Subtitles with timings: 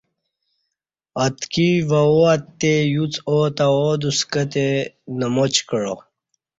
[1.23, 4.67] اتکی واو اتے یوڅ آو تہ آدوس کتے
[5.19, 5.93] نماچ کعا